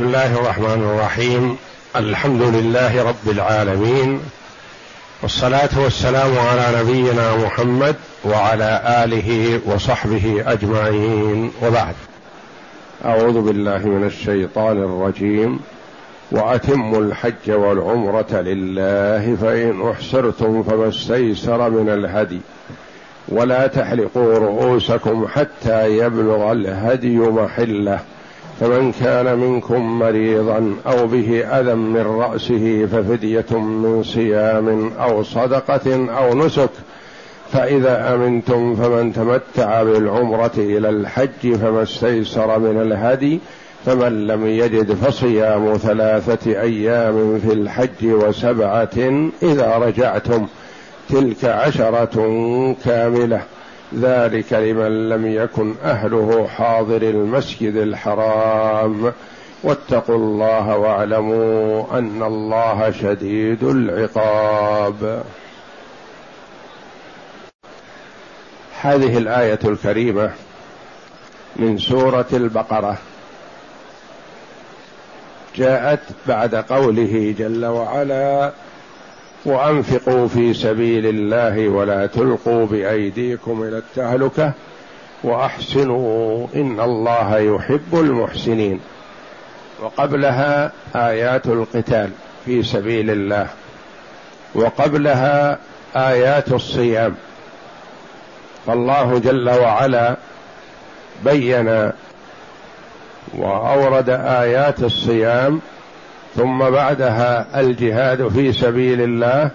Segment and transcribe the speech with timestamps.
[0.00, 1.56] بسم الله الرحمن الرحيم.
[1.96, 4.20] الحمد لله رب العالمين.
[5.22, 11.50] والصلاة والسلام على نبينا محمد وعلى آله وصحبه أجمعين.
[11.62, 11.94] وبعد.
[13.04, 15.58] أعوذ بالله من الشيطان الرجيم.
[16.32, 22.40] وأتموا الحج والعمرة لله فإن احسرتم فما استيسر من الهدي.
[23.28, 28.00] ولا تحلقوا رؤوسكم حتى يبلغ الهدي محله.
[28.60, 36.34] فمن كان منكم مريضا أو به أذى من رأسه ففدية من صيام أو صدقة أو
[36.34, 36.70] نسك
[37.52, 43.40] فإذا أمنتم فمن تمتع بالعمرة إلى الحج فما استيسر من الهدي
[43.86, 50.46] فمن لم يجد فصيام ثلاثة أيام في الحج وسبعة إذا رجعتم
[51.08, 52.16] تلك عشرة
[52.84, 53.40] كاملة.
[53.94, 59.12] ذلك لمن لم يكن أهله حاضر المسجد الحرام.
[59.62, 65.24] واتقوا الله واعلموا أن الله شديد العقاب.
[68.80, 70.30] هذه الآية الكريمة
[71.56, 72.98] من سورة البقرة.
[75.56, 78.52] جاءت بعد قوله جل وعلا
[79.44, 84.52] وأنفقوا في سبيل الله ولا تلقوا بأيديكم إلى التهلكة
[85.22, 88.80] وأحسنوا إن الله يحب المحسنين.
[89.82, 92.10] وقبلها آيات القتال
[92.44, 93.46] في سبيل الله.
[94.54, 95.58] وقبلها
[95.96, 97.14] آيات الصيام.
[98.66, 100.16] فالله جل وعلا
[101.24, 101.90] بين
[103.34, 105.60] وأورد آيات الصيام
[106.36, 109.50] ثم بعدها الجهاد في سبيل الله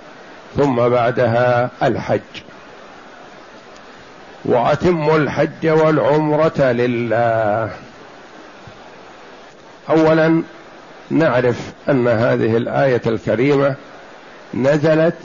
[0.57, 2.19] ثم بعدها الحج.
[4.45, 7.69] وأتموا الحج والعمرة لله.
[9.89, 10.43] اولا
[11.09, 13.75] نعرف أن هذه الآية الكريمة
[14.53, 15.17] نزلت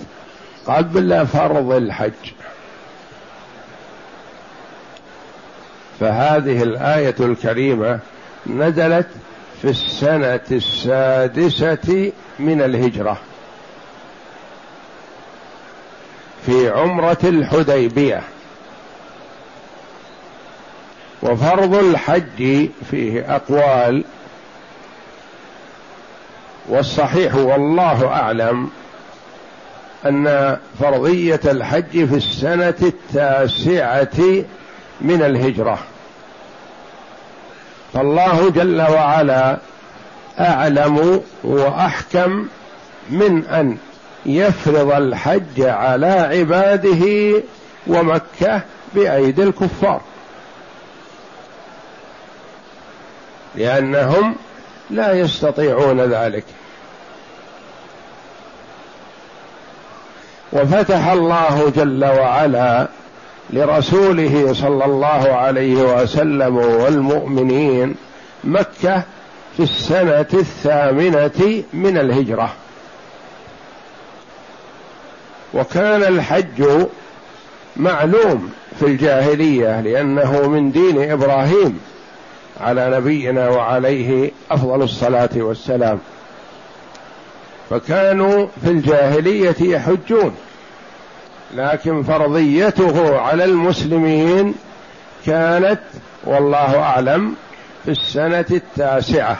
[0.66, 2.32] قبل فرض الحج.
[6.00, 7.98] فهذه الآية الكريمة
[8.46, 9.06] نزلت
[9.62, 13.20] في السنة السادسة من الهجرة
[16.46, 18.22] في عمرة الحديبية.
[21.22, 24.04] وفرض الحج فيه أقوال
[26.68, 28.70] والصحيح والله أعلم
[30.06, 34.44] أن فرضية الحج في السنة التاسعة
[35.00, 35.78] من الهجرة.
[37.94, 39.58] فالله جل وعلا
[40.40, 42.48] أعلم وأحكم
[43.10, 43.76] من أن
[44.26, 47.42] يفرض الحج على عباده
[47.86, 48.62] ومكة
[48.94, 50.00] بأيدي الكفار.
[53.54, 54.36] لأنهم
[54.90, 56.44] لا يستطيعون ذلك.
[60.52, 62.88] وفتح الله جل وعلا
[63.50, 67.96] لرسوله صلى الله عليه وسلم والمؤمنين
[68.44, 69.02] مكة
[69.56, 72.52] في السنة الثامنة من الهجرة.
[75.54, 76.86] وكان الحج
[77.76, 81.80] معلوم في الجاهلية لأنه من دين إبراهيم
[82.60, 85.98] على نبينا وعليه أفضل الصلاة والسلام.
[87.70, 90.34] فكانوا في الجاهلية يحجون.
[91.54, 94.54] لكن فرضيته على المسلمين
[95.26, 95.80] كانت
[96.24, 97.34] والله أعلم
[97.84, 99.36] في السنة التاسعة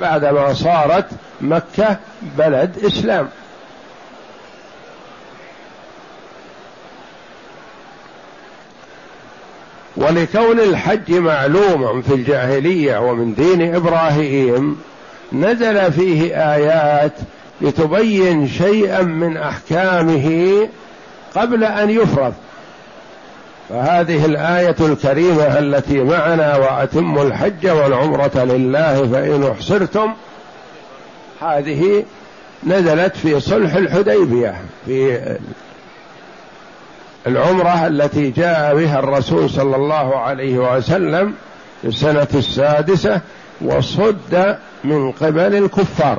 [0.00, 1.06] بعدما صارت
[1.40, 1.96] مكة
[2.38, 3.28] بلد إسلام.
[9.96, 14.80] ولكون الحج معلوما في الجاهلية ومن دين إبراهيم
[15.32, 17.12] نزل فيه آيات
[17.60, 20.68] لتبين شيئا من أحكامه
[21.34, 22.34] قبل أن يفرض.
[23.68, 30.14] فهذه الآية الكريمة التي معنا واتموا الحج والعمرة لله فإن أحصرتم
[31.40, 32.04] هذه
[32.66, 34.54] نزلت في صلح الحديبية
[34.86, 35.20] في
[37.26, 41.34] العمرة التي جاء بها الرسول صلى الله عليه وسلم
[41.82, 43.20] في السنة السادسة
[43.60, 46.18] وصد من قبل الكفار.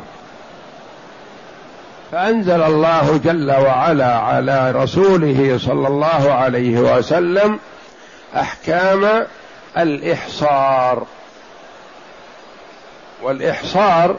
[2.12, 7.60] فأنزل الله جل وعلا على رسوله صلى الله عليه وسلم
[8.36, 9.28] أحكام
[9.78, 11.06] الإحصار.
[13.22, 14.16] والإحصار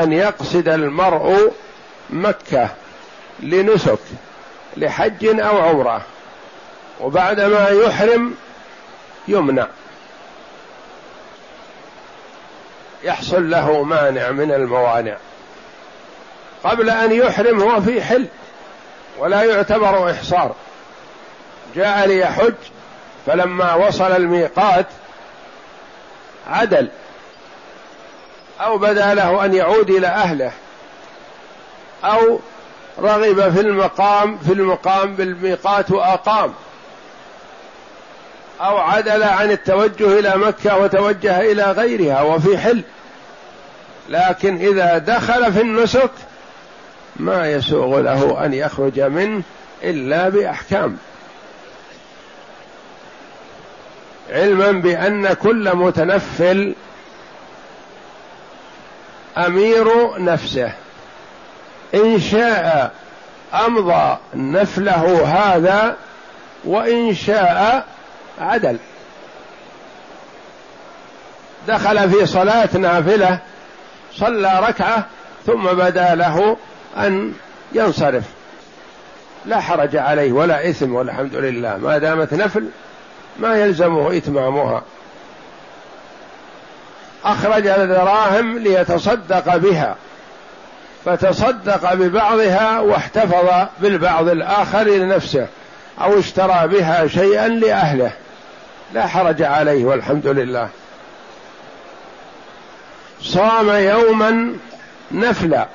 [0.00, 1.52] أن يقصد المرء
[2.10, 2.68] مكة
[3.40, 3.98] لنسك
[4.76, 6.02] لحج أو عمرة
[7.00, 8.34] وبعدما يحرم
[9.28, 9.66] يمنع.
[13.04, 15.16] يحصل له مانع من الموانع.
[16.64, 18.26] قبل أن يحرم هو في حل
[19.18, 20.54] ولا يعتبر إحصار.
[21.76, 22.54] جاء ليحج
[23.26, 24.86] فلما وصل الميقات
[26.46, 26.88] عدل
[28.60, 30.52] أو بدا له أن يعود إلى أهله
[32.04, 32.40] أو
[32.98, 36.52] رغب في المقام في المقام بالميقات وأقام
[38.60, 42.82] أو عدل عن التوجه إلى مكة وتوجه إلى غيرها وفي حل.
[44.08, 46.10] لكن إذا دخل في النسك
[47.16, 49.42] ما يسوغ له أن يخرج منه
[49.82, 50.96] إلا بأحكام.
[54.30, 56.74] علما بأن كل متنفل
[59.38, 60.72] أمير نفسه.
[61.94, 62.92] إن شاء
[63.66, 65.96] أمضى نفله هذا
[66.64, 67.86] وإن شاء
[68.40, 68.78] عدل.
[71.68, 73.38] دخل في صلاة نافلة
[74.14, 75.06] صلى ركعة
[75.46, 76.56] ثم بدا له
[76.96, 77.32] أن
[77.72, 78.24] ينصرف.
[79.46, 81.76] لا حرج عليه ولا إثم والحمد لله.
[81.76, 82.68] ما دامت نفل
[83.38, 84.82] ما يلزمه إتمامها.
[87.24, 89.96] أخرج الدراهم ليتصدق بها.
[91.04, 95.46] فتصدق ببعضها واحتفظ بالبعض الآخر لنفسه
[96.00, 98.12] أو اشترى بها شيئا لأهله.
[98.94, 100.68] لا حرج عليه والحمد لله.
[103.22, 104.56] صام يوما
[105.12, 105.66] نفلا.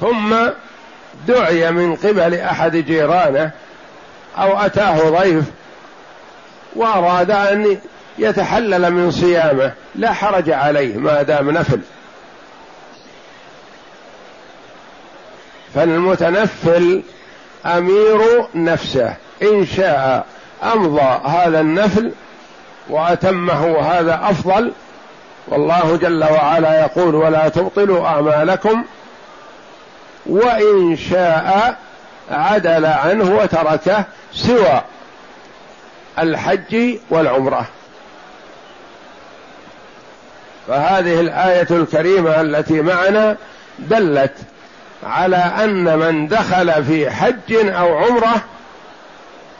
[0.00, 0.36] ثم
[1.28, 3.50] دعي من قبل أحد جيرانه
[4.38, 5.44] أو أتاه ضيف
[6.76, 7.78] وأراد أن
[8.18, 11.80] يتحلل من صيامه لا حرج عليه ما دام نفل.
[15.74, 17.02] فالمتنفل
[17.66, 20.26] أمير نفسه إن شاء
[20.74, 22.12] أمضى هذا النفل
[22.88, 24.72] وأتمه هذا أفضل
[25.48, 28.84] والله جل وعلا يقول ولا تبطلوا أعمالكم
[30.26, 31.76] وإن شاء
[32.30, 34.82] عدل عنه وتركه سوى
[36.18, 37.66] الحج والعمرة.
[40.68, 43.36] فهذه الآية الكريمة التي معنا
[43.78, 44.34] دلت
[45.02, 48.34] على أن من دخل في حج أو عمرة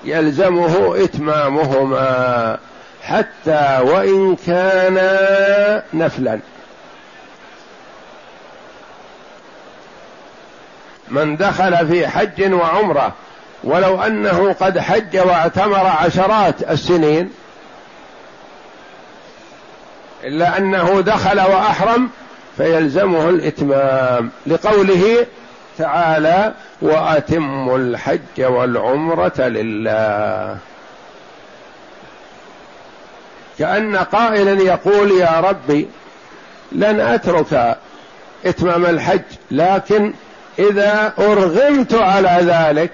[0.05, 2.59] يلزمه إتمامهما
[3.03, 6.39] حتى وإن كانا نفلا.
[11.11, 13.13] من دخل في حج وعمرة
[13.65, 17.31] ولو أنه قد حج واعتمر عشرات السنين
[20.25, 22.11] إلا أنه دخل وأحرم
[22.57, 24.31] فيلزمه الإتمام.
[24.47, 25.27] لقوله
[25.79, 30.59] تعالى واتموا الحج والعمرة لله.
[33.59, 35.89] كأن قائلا يقول يا ربي
[36.73, 37.77] لن أترك
[38.47, 40.13] إتمام الحج لكن
[40.59, 42.91] إذا أرغمت على ذلك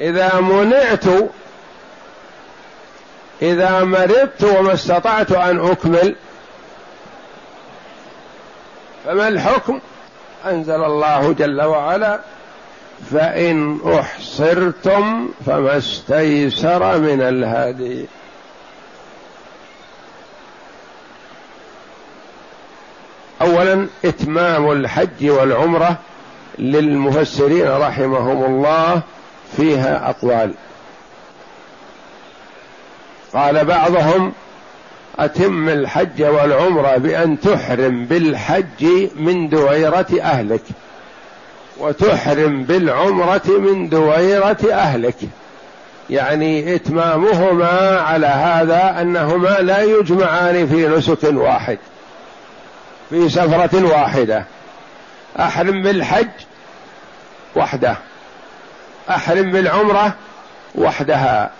[0.00, 1.04] إذا منعت
[3.42, 6.16] إذا مرضت وما استطعت أن أكمل
[9.04, 9.80] فما الحكم؟
[10.46, 12.20] أنزل الله جل وعلا
[13.10, 18.06] فإن أحصرتم فما استيسر من الهدي.
[23.42, 25.96] اولا إتمام الحج والعمرة
[26.58, 29.02] للمفسرين رحمهم الله
[29.56, 30.50] فيها أقوال.
[33.34, 34.32] قال بعضهم
[35.18, 40.62] أتم الحج والعمرة بأن تحرم بالحج من دويرة أهلك
[41.78, 45.16] وتحرم بالعمرة من دويرة أهلك.
[46.10, 51.78] يعني إتمامهما على هذا أنهما لا يجمعان في نسك واحد.
[53.10, 54.44] في سفرة واحدة.
[55.40, 56.28] أحرم بالحج
[57.56, 57.96] وحده.
[59.10, 60.14] أحرم بالعمرة
[60.74, 61.50] وحدها.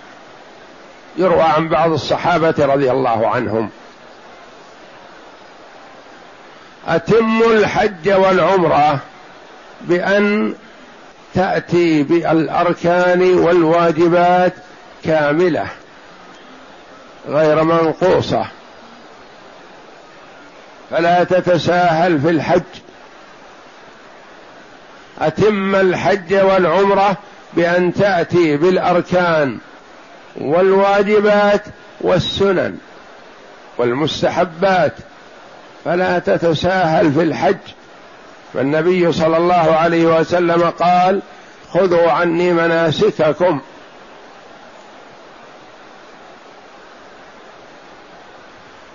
[1.19, 3.71] يروى عن بعض الصحابة رضي الله عنهم.
[6.87, 8.99] اتموا الحج والعمرة
[9.81, 10.55] بأن
[11.35, 14.53] تأتي بالأركان والواجبات
[15.05, 15.67] كاملة
[17.29, 18.47] غير منقوصة.
[20.91, 22.63] فلا تتساهل في الحج.
[25.21, 27.17] أتم الحج والعمرة
[27.53, 29.59] بأن تأتي بالأركان
[30.37, 31.63] والواجبات
[32.01, 32.79] والسنن
[33.79, 34.93] والمستحبات.
[35.85, 37.57] فلا تتساهل في الحج.
[38.55, 41.23] فالنبي صلى الله عليه وسلم قال
[41.73, 43.61] خذوا عني مناسككم.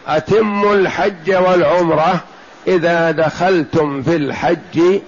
[0.08, 2.24] اتموا الحج والعمرة
[2.68, 5.00] إذا دخلتم في الحج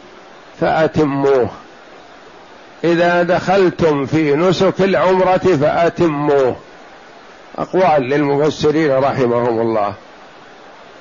[0.60, 1.50] فأتموه.
[2.84, 6.56] إذا دخلتم في نسك العمرة فأتموه.
[7.58, 9.94] أقوال للمفسرين رحمهم الله.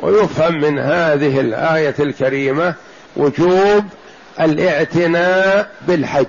[0.01, 2.75] ويفهم من هذه الآية الكريمة
[3.17, 3.85] وجوب
[4.41, 6.27] الاعتناء بالحج.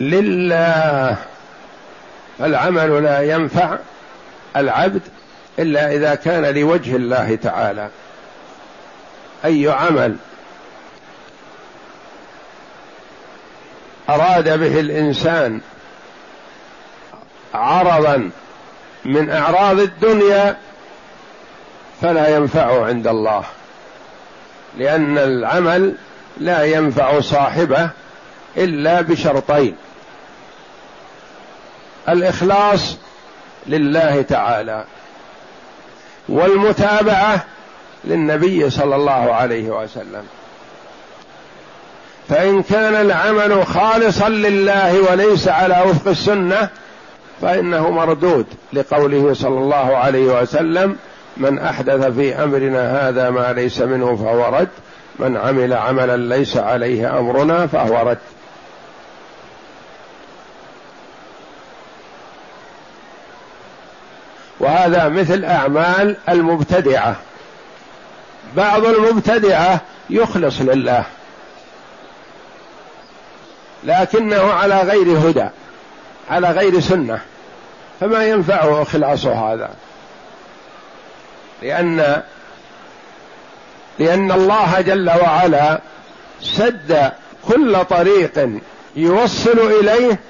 [0.00, 1.16] لله.
[2.40, 3.78] العمل لا ينفع
[4.56, 5.02] العبد
[5.58, 7.88] إلا إذا كان لوجه الله تعالى.
[9.44, 10.16] أي عمل
[14.08, 15.60] أراد به الإنسان
[17.54, 18.30] عرضا
[19.04, 20.56] من أعراض الدنيا
[22.02, 23.44] فلا ينفعه عند الله
[24.78, 25.94] لأن العمل
[26.40, 27.90] لا ينفع صاحبه
[28.56, 29.76] إلا بشرطين.
[32.08, 32.96] الإخلاص
[33.66, 34.84] لله تعالى
[36.28, 37.44] والمتابعة
[38.04, 40.24] للنبي صلى الله عليه وسلم.
[42.28, 46.68] فإن كان العمل خالصا لله وليس على وفق السنة
[47.42, 50.96] فإنه مردود لقوله صلى الله عليه وسلم
[51.36, 54.68] من أحدث في أمرنا هذا ما ليس منه فهو رد
[55.18, 58.18] من عمل عملا ليس عليه أمرنا فهو رد.
[64.72, 67.16] وهذا مثل أعمال المبتدعة.
[68.56, 71.04] بعض المبتدعة يخلص لله
[73.84, 75.48] لكنه على غير هدى
[76.30, 77.20] على غير سنة
[78.00, 79.70] فما ينفعه إخلاص هذا.
[81.62, 82.22] لأن
[83.98, 85.80] لأن الله جل وعلا
[86.40, 87.12] سد
[87.48, 88.60] كل طريق
[88.96, 90.20] يوصل إليه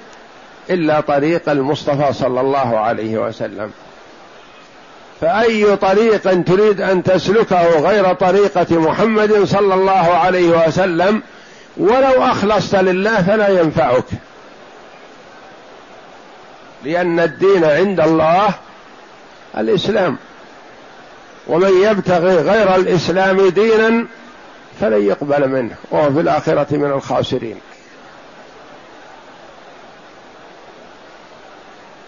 [0.70, 3.72] إلا طريق المصطفى صلى الله عليه وسلم.
[5.22, 11.22] فأي طريق تريد أن تسلكه غير طريقة محمد صلى الله عليه وسلم
[11.76, 14.04] ولو أخلصت لله فلا ينفعك.
[16.84, 18.54] لأن الدين عند الله
[19.58, 20.16] الإسلام.
[21.46, 24.06] ومن يبتغي غير الإسلام دينا
[24.80, 27.56] فلن يقبل منه وهو في الآخرة من الخاسرين.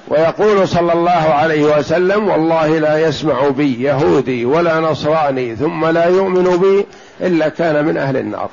[0.09, 6.57] ويقول صلى الله عليه وسلم والله لا يسمع بي يهودي ولا نصراني ثم لا يؤمن
[6.57, 6.87] بي
[7.27, 8.51] إلا كان من أهل النار.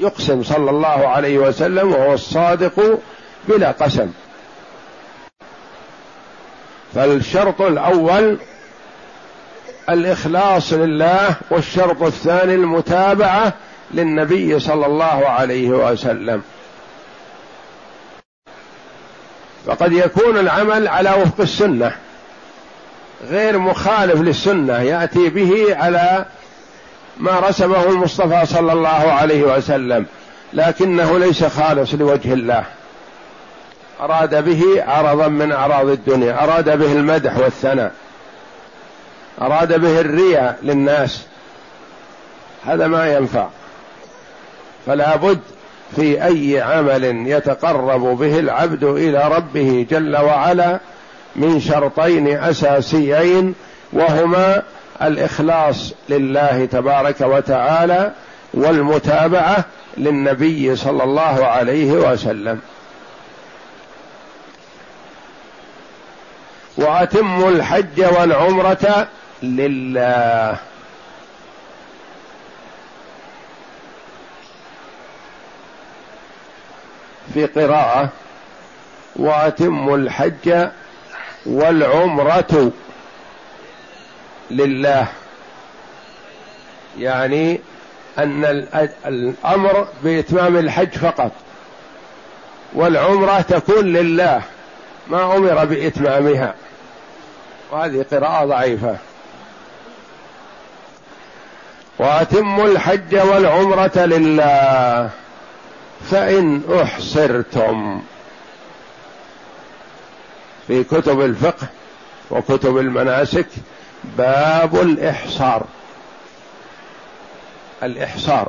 [0.00, 2.98] يقسم صلى الله عليه وسلم وهو الصادق
[3.48, 4.10] بلا قسم.
[6.94, 8.38] فالشرط الأول
[9.90, 13.52] الإخلاص لله والشرط الثاني المتابعة
[13.94, 16.42] للنبي صلى الله عليه وسلم.
[19.66, 21.92] فقد يكون العمل على وفق السنة
[23.30, 26.26] غير مخالف للسنة يأتي به على
[27.16, 30.06] ما رسمه المصطفى صلى الله عليه وسلم
[30.52, 32.64] لكنه ليس خالص لوجه الله.
[34.00, 37.92] أراد به عرضا من أعراض الدنيا أراد به المدح والثناء
[39.40, 41.22] أراد به الرياء للناس.
[42.66, 43.46] هذا ما ينفع.
[44.86, 45.40] فلا بد
[45.96, 50.78] في أي عمل يتقرب به العبد إلى ربه جل وعلا
[51.36, 53.54] من شرطين أساسيين
[53.92, 54.62] وهما
[55.02, 58.12] الإخلاص لله تبارك وتعالى
[58.54, 59.64] والمتابعة
[59.96, 62.60] للنبي صلى الله عليه وسلم.
[66.76, 69.08] وأتموا الحج والعمرة
[69.42, 70.56] لله.
[77.34, 78.08] في قراءة
[79.16, 80.68] وأتموا الحج
[81.46, 82.72] والعمرة
[84.50, 85.06] لله.
[86.98, 87.60] يعني
[88.18, 88.66] أن
[89.06, 91.32] الأمر بإتمام الحج فقط
[92.72, 94.42] والعمرة تكون لله
[95.06, 96.54] ما أمر بإتمامها.
[97.70, 98.96] وهذه قراءة ضعيفة.
[101.98, 105.10] وأتموا الحج والعمرة لله.
[106.10, 108.02] فإن أحصرتم
[110.66, 111.66] في كتب الفقه
[112.30, 113.46] وكتب المناسك
[114.18, 115.64] باب الإحصار.
[117.82, 118.48] الإحصار.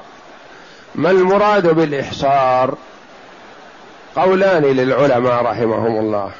[0.95, 2.75] ما المراد بالإحصار؟
[4.15, 6.31] قولان للعلماء رحمهم الله.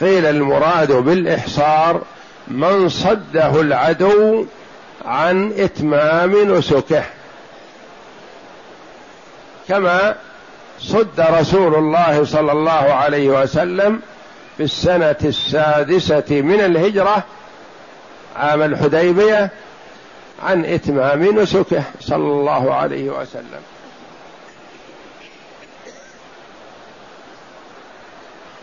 [0.00, 2.02] قيل المراد بالإحصار
[2.48, 4.46] من صده العدو
[5.04, 7.04] عن إتمام نسكه.
[9.68, 10.14] كما
[10.80, 14.00] صد رسول الله صلى الله عليه وسلم
[14.56, 17.24] في السنة السادسة من الهجرة
[18.36, 19.50] عام الحديبية
[20.42, 23.62] عن إتمام نسكه صلى الله عليه وسلم.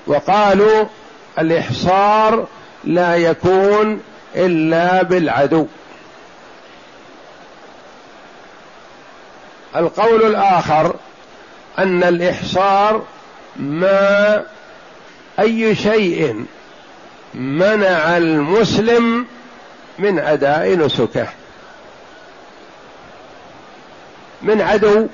[0.07, 0.85] وقالوا
[1.39, 2.47] الإحصار
[2.83, 4.01] لا يكون
[4.35, 5.67] إلا بالعدو.
[9.75, 10.95] القول الآخر
[11.79, 13.03] أن الإحصار
[13.55, 14.43] ما
[15.39, 16.45] أي شيء
[17.33, 19.25] منع المسلم
[19.99, 21.27] من أداء نسكه.
[24.41, 25.07] من عدو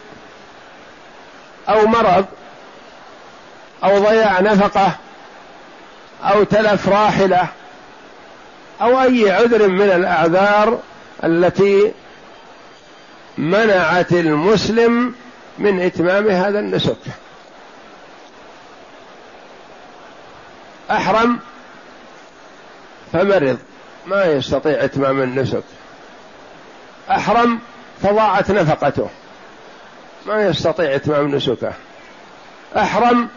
[1.69, 2.25] أو مرض
[3.83, 4.91] أو ضياع نفقة
[6.23, 7.47] أو تلف راحلة
[8.81, 10.79] أو أي عذر من الأعذار
[11.23, 11.91] التي
[13.37, 15.15] منعت المسلم
[15.59, 16.97] من إتمام هذا النسك.
[20.91, 21.39] أحرم
[23.13, 23.57] فمرض
[24.05, 25.63] ما يستطيع إتمام النسك.
[27.11, 27.59] أحرم
[28.03, 29.09] فضاعت نفقته
[30.25, 31.73] ما يستطيع إتمام نسكه.
[32.77, 33.29] أحرم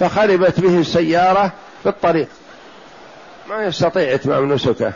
[0.00, 2.28] فخربت به السيارة في الطريق
[3.48, 4.92] ما يستطيع إتمام نسكه.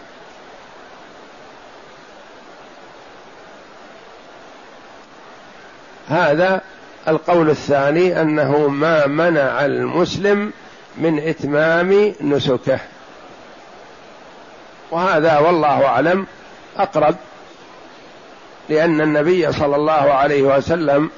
[6.09, 6.61] هذا
[7.09, 10.53] القول الثاني أنه ما منع المسلم
[10.97, 12.79] من إتمام نسكه.
[14.91, 16.27] وهذا والله أعلم
[16.77, 17.17] أقرب
[18.69, 21.11] لأن النبي صلى الله عليه وسلم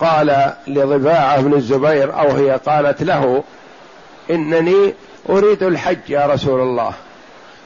[0.00, 3.44] قال لضباعة بن الزبير أو هي قالت له
[4.30, 4.94] إنني
[5.28, 6.92] أريد الحج يا رسول الله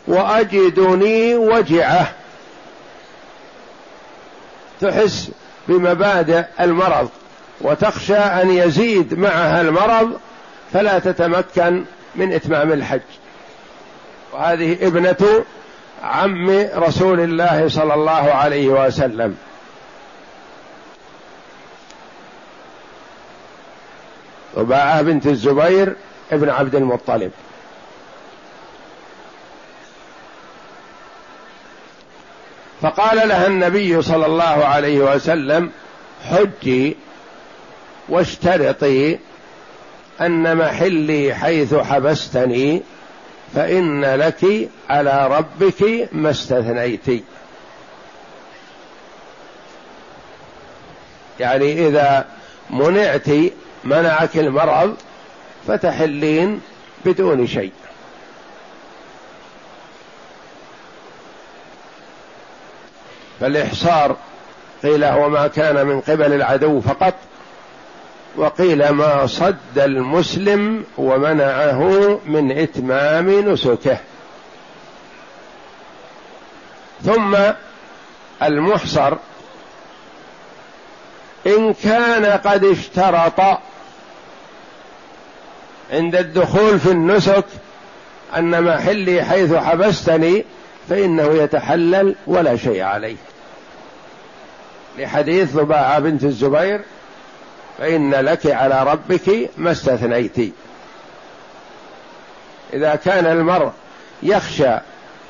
[0.09, 2.13] وأجدني وجعة.
[4.83, 5.31] تحس
[5.69, 7.09] بمبادئ المرض
[7.61, 10.19] وتخشى أن يزيد معها المرض
[10.73, 11.85] فلا تتمكن
[12.15, 13.01] من إتمام الحج.
[14.33, 15.45] وهذه ابنة
[16.03, 19.37] عم رسول الله صلى الله عليه وسلم.
[24.57, 25.97] رباعة بنت الزبير
[26.33, 27.31] ابن عبد المطلب.
[32.83, 35.71] فقال لها النبي صلى الله عليه وسلم
[36.25, 36.97] حجي
[38.09, 39.19] واشترطي
[40.21, 42.83] أن محلي حيث حبستني
[43.55, 47.25] فإن لك على ربك ما استثنيت.
[51.41, 52.27] يعني إذا
[52.71, 53.29] منعت
[53.85, 54.97] منعك المرض
[55.67, 56.61] فتحلين
[57.05, 57.73] بدون شيء.
[63.43, 64.17] فالإحصار
[64.83, 67.15] قيل هو ما كان من قبل العدو فقط
[68.37, 73.99] وقيل ما صد المسلم ومنعه من إتمام نسكه.
[77.05, 77.37] ثم
[78.43, 79.15] المحصر
[81.47, 83.41] إن كان قد اشترط
[85.93, 87.45] عند الدخول في النسك
[88.37, 90.45] أن محلي حيث حبستني
[90.89, 93.17] فإنه يتحلل ولا شيء عليه.
[94.99, 96.81] لحديث ضباعة بنت الزبير
[97.79, 100.55] فإن لك على ربك ما استثنيت.
[102.73, 103.71] إذا كان المرء
[104.23, 104.79] يخشى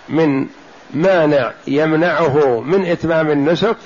[0.08, 0.46] من
[0.94, 3.76] مانع يمنعه من إتمام النسك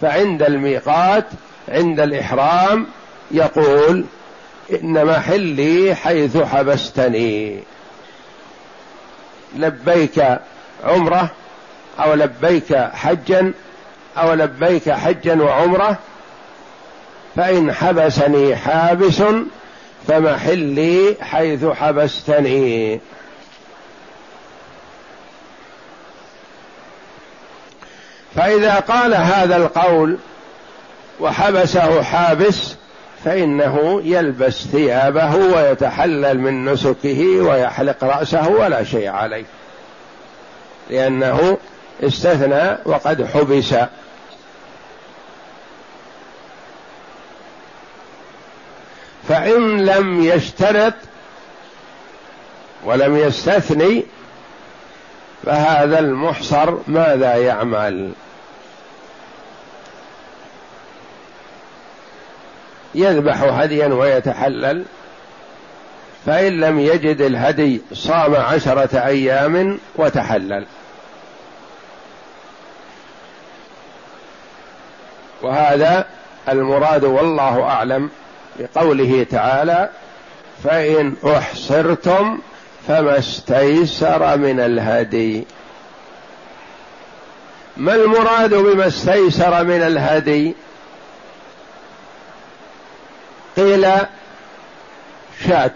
[0.00, 1.24] فعند الميقات
[1.68, 2.86] عند الإحرام
[3.30, 4.04] يقول
[4.72, 7.62] إن محلي حيث حبستني.
[9.56, 10.24] لبيك
[10.84, 11.30] عمرة
[11.98, 13.52] أو لبيك حجا
[14.18, 15.98] أو لبيك حجا وعمرة
[17.36, 19.22] فإن حبسني حابس
[20.08, 23.00] فمحلي حيث حبستني.
[28.36, 30.18] فإذا قال هذا القول
[31.20, 32.74] وحبسه حابس
[33.24, 39.44] فإنه يلبس ثيابه ويتحلل من نسكه ويحلق رأسه ولا شيء عليه
[40.90, 41.58] لأنه
[42.02, 43.74] استثنى وقد حبس.
[49.28, 50.94] فإن لم يشترط
[52.84, 54.04] ولم يستثني
[55.44, 58.12] فهذا المحصر ماذا يعمل؟
[62.94, 64.84] يذبح هديا ويتحلل
[66.26, 70.66] فإن لم يجد الهدي صام عشرة أيام وتحلل.
[75.42, 76.06] وهذا
[76.48, 78.10] المراد والله أعلم.
[78.58, 79.90] بقوله تعالى
[80.64, 82.38] فإن أحصرتم
[82.88, 85.46] فما استيسر من الهدي.
[87.76, 90.54] ما المراد بما استيسر من الهدي؟
[93.56, 93.92] قيل
[95.46, 95.70] شاة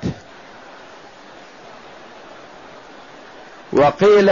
[3.73, 4.31] وقيل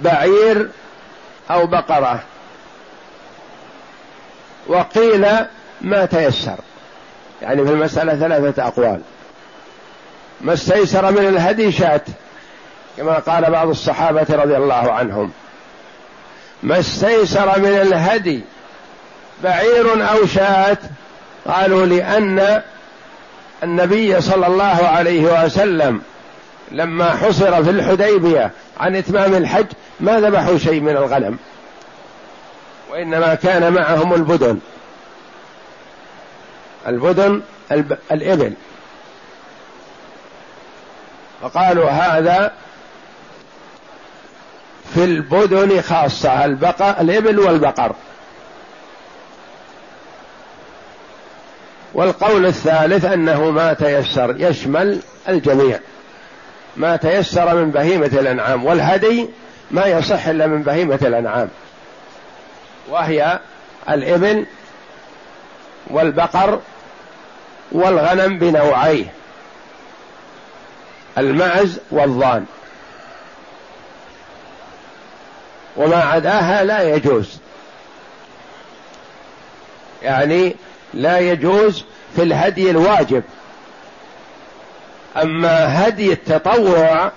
[0.00, 0.70] بعير
[1.50, 2.22] أو بقرة.
[4.66, 5.26] وقيل
[5.80, 6.56] ما تيسر.
[7.42, 9.00] يعني في المسألة ثلاثة أقوال.
[10.40, 12.00] ما استيسر من الهدي شاة
[12.96, 15.30] كما قال بعض الصحابة رضي الله عنهم.
[16.62, 18.40] ما استيسر من الهدي
[19.44, 20.78] بعير أو شاة
[21.46, 22.62] قالوا لأن
[23.62, 26.02] النبي صلى الله عليه وسلم
[26.72, 29.66] لما حصر في الحديبية عن إتمام الحج
[30.00, 31.38] ما ذبحوا شيء من الغنم
[32.90, 34.58] وإنما كان معهم البدن.
[36.88, 37.42] البدن
[38.12, 38.52] الإبل.
[41.42, 42.52] فقالوا هذا
[44.94, 47.94] في البدن خاصة البقر الإبل والبقر.
[51.94, 55.80] والقول الثالث أنه ما تيسر يشمل الجميع.
[56.76, 59.28] ما تيسر من بهيمة الأنعام والهدي
[59.70, 61.48] ما يصح إلا من بهيمة الأنعام.
[62.88, 63.38] وهي
[63.88, 64.46] الإبل
[65.90, 66.60] والبقر
[67.72, 69.12] والغنم بنوعيه
[71.18, 72.46] المعز والضان.
[75.76, 77.38] وما عداها لا يجوز.
[80.02, 80.56] يعني
[80.94, 81.84] لا يجوز
[82.16, 83.22] في الهدي الواجب.
[85.16, 87.12] أما هدي التطوع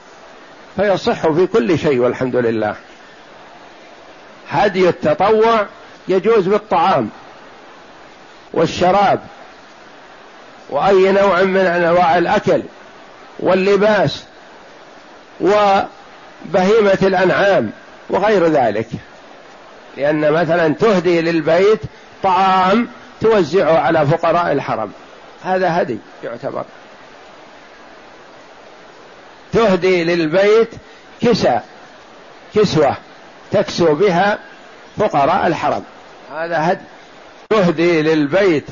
[0.76, 2.76] فيصح في كل شيء والحمد لله.
[4.50, 5.66] هدي التطوع
[6.08, 7.10] يجوز بالطعام
[8.54, 9.20] والشراب.
[10.72, 12.64] وأي نوع من أنواع الأكل
[13.40, 14.24] واللباس
[15.42, 17.72] وبهيمة الأنعام
[18.10, 18.88] وغير ذلك.
[19.98, 21.80] لأن مثلا تهدي للبيت
[22.24, 22.88] طعام
[23.22, 24.92] توزعه على فقراء الحرم.
[25.44, 26.66] هذا هدي يعتبر.
[29.54, 30.70] تهدي للبيت
[31.22, 31.60] كسى
[32.56, 32.96] كسوة
[33.52, 34.40] تكسو بها
[34.98, 35.84] فقراء الحرم.
[36.34, 36.82] هذا هدي.
[37.50, 38.66] تهدي للبيت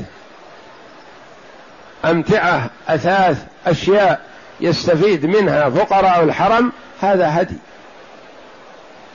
[2.12, 4.22] أمتعة أثاث أشياء
[4.62, 7.58] يستفيد منها فقراء الحرم هذا هدي.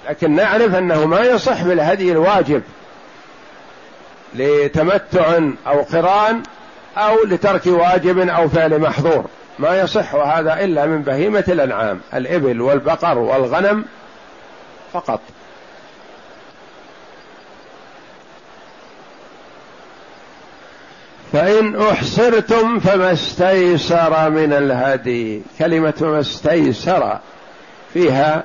[0.08, 2.62] لكن نعرف أنه ما يصح بالهدي الواجب
[4.34, 6.42] لتمتع أو قران
[6.96, 9.24] أو لترك واجب أو فعل محظور.
[9.58, 13.84] ما يصح هذا إلا من بهيمة الأنعام الإبل والبقر والغنم
[14.92, 15.20] فقط.
[21.34, 25.42] فإن أحصرتم فما استيسر من الهدي.
[25.58, 27.18] كلمة ما استيسر
[27.94, 28.44] فيها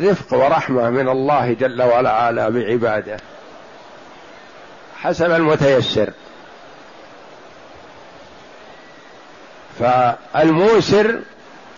[0.00, 3.16] رفق ورحمة من الله جل وعلا بعباده.
[5.02, 6.10] حسب المتيسر.
[9.78, 11.20] فالموسر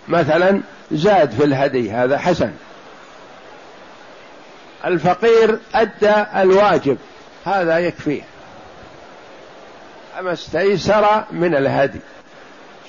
[0.09, 0.61] مثلا
[0.93, 2.53] زاد في الهدي هذا حسن.
[4.85, 6.99] الفقير أدى الواجب
[7.47, 8.32] هذا يكفيه.
[10.19, 12.01] اما استيسر من الهدي.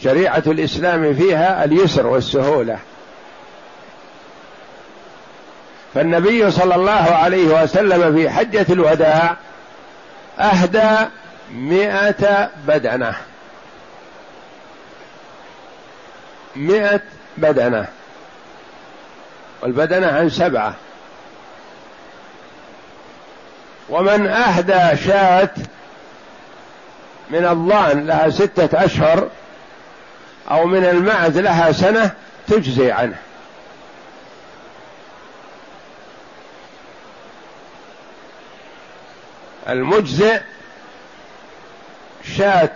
[0.03, 2.79] شريعة الإسلام فيها اليسر والسهولة.
[5.93, 9.37] فالنبي صلى الله عليه وسلم في حجة الوداع
[10.39, 11.09] أهدى
[11.51, 13.15] مئة بدنة.
[16.55, 17.01] مئة
[17.37, 17.87] بدنة.
[19.61, 20.75] والبدنة عن سبعة.
[23.89, 25.49] ومن أهدى شاة
[27.29, 29.29] من الضان لها ستة أشهر
[30.51, 32.11] أو من المعز لها سنة
[32.47, 33.15] تجزي عنه.
[39.69, 40.41] المجزئ
[42.37, 42.75] شاة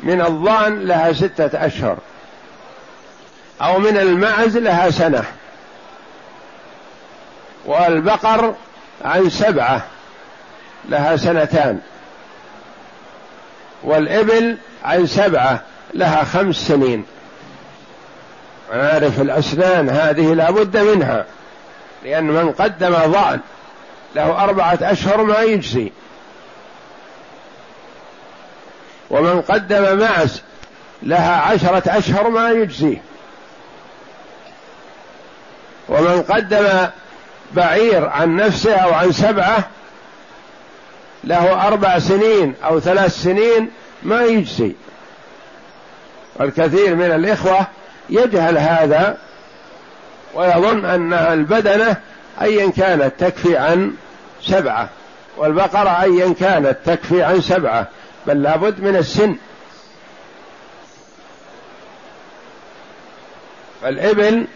[0.00, 1.98] من الضان لها ستة أشهر
[3.62, 5.24] أو من المعز لها سنة.
[7.66, 8.54] والبقر
[9.04, 9.86] عن سبعة
[10.88, 11.80] لها سنتان.
[13.84, 15.62] والإبل عن سبعة
[15.94, 17.04] لها خمس سنين.
[18.72, 21.24] عارف الأسنان هذه لا بد منها
[22.04, 23.40] لأن من قدم ضأن
[24.14, 25.92] له أربعة أشهر ما يجزي.
[29.10, 30.42] ومن قدم معز
[31.02, 33.02] لها عشرة أشهر ما يجزيه
[35.88, 36.88] ومن قدم
[37.52, 39.68] بعير عن نفسه أو عن سبعة
[41.24, 43.70] له أربع سنين أو ثلاث سنين
[44.02, 44.72] ما يجزي.
[46.40, 47.66] الكثير من الإخوة
[48.10, 49.18] يجهل هذا
[50.34, 51.96] ويظن أن البدنة
[52.40, 53.94] أيا كانت تكفي عن
[54.42, 54.88] سبعة
[55.36, 57.88] والبقرة أيا كانت تكفي عن سبعة
[58.26, 59.36] بل لابد من السن.
[63.82, 64.46] فالإبل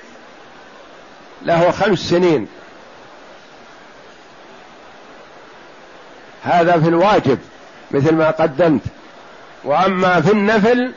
[1.42, 2.48] له خمس سنين.
[6.46, 7.38] هذا في الواجب
[7.90, 8.80] مثل ما قدمت.
[9.64, 10.92] وأما في النفل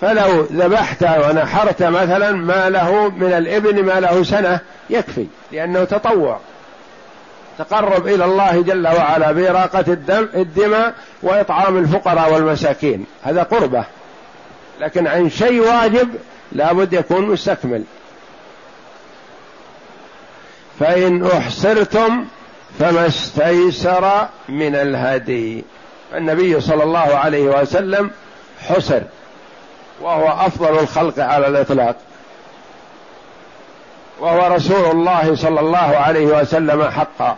[0.00, 6.38] فلو ذبحت ونحرت مثلا ما له من الإبن ما له سنة يكفي لأنه تطوع.
[7.58, 13.06] تقرب إلى الله جل وعلا بإراقة الدم الدماء وإطعام الفقراء والمساكين.
[13.22, 13.84] هذا قربة.
[14.80, 16.08] لكن عن شيء واجب
[16.52, 17.84] لابد يكون مستكمل.
[20.80, 22.24] فإن أحصرتم
[22.78, 25.64] فما استيسر من الهدي.
[26.14, 28.10] النبي صلى الله عليه وسلم
[28.68, 29.00] حصر
[30.00, 31.96] وهو أفضل الخلق على الإطلاق.
[34.20, 37.36] وهو رسول الله صلى الله عليه وسلم حقا.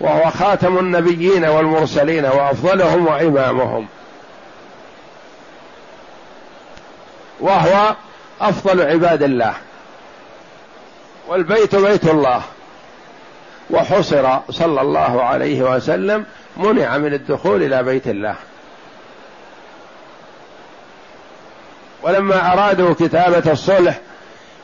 [0.00, 3.86] وهو خاتم النبيين والمرسلين وأفضلهم وإمامهم.
[7.40, 7.94] وهو
[8.40, 9.54] أفضل عباد الله.
[11.28, 12.42] والبيت بيت الله.
[13.72, 16.24] وحصر صلى الله عليه وسلم
[16.56, 18.34] منع من الدخول إلى بيت الله.
[22.02, 24.00] ولما أرادوا كتابة الصلح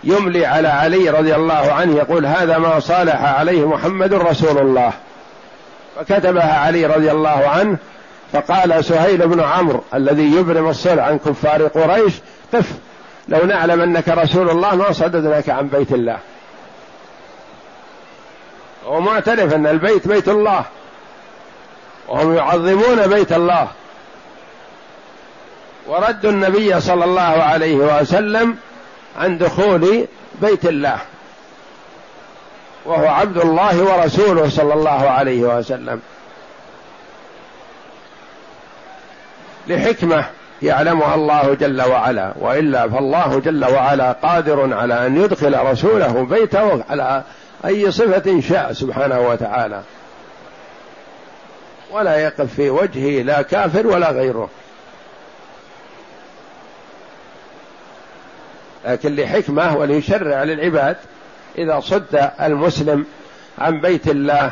[0.05, 4.93] يملي على علي رضي الله عنه يقول هذا ما صالح عليه محمد رسول الله.
[5.97, 7.77] فكتبها علي رضي الله عنه
[8.33, 12.15] فقال سهيل بن عمرو الذي يبرم الصلح عن كفار قريش
[12.55, 12.73] قف
[13.29, 16.19] لو نعلم أنك رسول الله ما صددناك عن بيت الله.
[18.89, 20.65] هو معترف أن البيت بيت الله.
[22.09, 23.69] وهم يعظمون بيت الله.
[25.87, 28.57] وردوا النبي صلى الله عليه وسلم
[29.19, 30.07] عن دخول
[30.43, 30.99] بيت الله.
[32.85, 36.01] وهو عبد الله ورسوله صلى الله عليه وسلم.
[39.67, 40.25] لحكمة
[40.63, 42.33] يعلمها الله جل وعلا.
[42.41, 47.23] وإلا فالله جل وعلا قادر على أن يدخل رسوله بيته على
[47.65, 49.83] أي صفة شاء سبحانه وتعالى.
[51.91, 54.51] ولا يقف في وجهه لا كافر ولا غيره.
[58.85, 60.97] لكن لحكمة وليشرع للعباد
[61.59, 63.07] إذا صد المسلم
[63.59, 64.51] عن بيت الله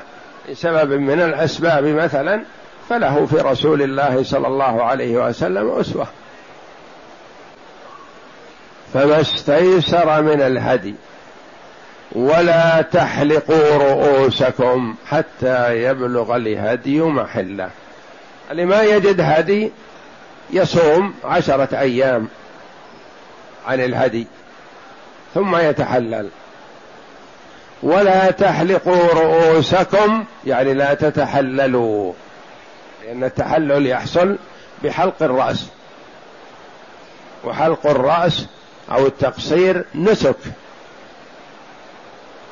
[0.49, 2.43] لسبب من الأسباب مثلا
[2.89, 6.07] فله في رسول الله صلى الله عليه وسلم أسوة.
[8.95, 10.95] فما استيسر من الهدي.
[12.17, 17.71] ولا تحلقوا رؤوسكم حتى يبلغ الهدي محله.
[18.51, 19.73] اللي ما يجد هدي
[20.51, 22.29] يصوم عشرة أيام
[23.67, 24.27] عن الهدي
[25.35, 26.29] ثم يتحلل.
[27.83, 32.13] ولا تحلقوا رؤوسكم يعني لا تتحللوا
[33.05, 34.37] لأن التحلل يحصل
[34.85, 35.67] بحلق الرأس.
[37.45, 38.47] وحلق الرأس
[38.93, 40.37] أو التقصير نسك.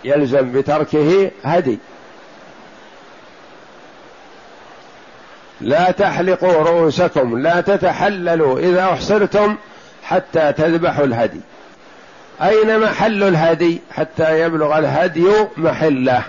[0.04, 1.78] يلزم بتركه هدي.
[5.60, 9.56] لا تحلقوا رؤوسكم لا تتحللوا إذا أحصرتم
[10.02, 11.40] حتى تذبحوا الهدي.
[12.42, 16.22] أين محل الهدي حتى يبلغ الهدي محله؟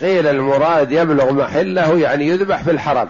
[0.00, 3.08] قيل المراد يبلغ محله يعني يذبح في الحرم.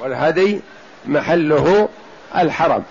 [0.00, 0.60] والهدي
[1.06, 1.88] محله
[2.36, 2.84] الحرم.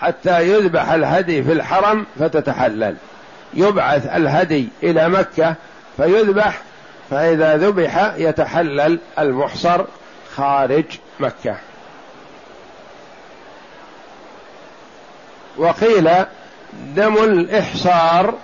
[0.00, 2.96] حتى يذبح الهدي في الحرم فتتحلل.
[3.54, 5.54] يبعث الهدي إلى مكة
[5.96, 6.58] فيذبح
[7.10, 9.84] فإذا ذبح يتحلل المحصر
[10.36, 10.84] خارج
[11.20, 11.56] مكة.
[15.56, 16.10] وقيل
[16.72, 18.34] دم الإحصار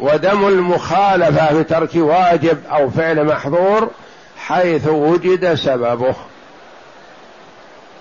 [0.00, 3.90] ودم المخالفة بترك واجب أو فعل محظور
[4.38, 6.14] حيث وجد سببه.